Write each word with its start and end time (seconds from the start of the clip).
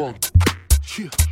funk. 0.00 0.30
Yeah. 0.98 1.29